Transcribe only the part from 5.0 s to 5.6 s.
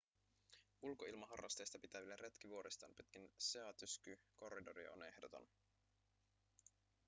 ehdoton